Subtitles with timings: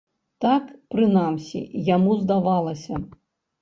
[0.45, 1.63] Так, прынамсі,
[1.95, 2.93] яму здавалася.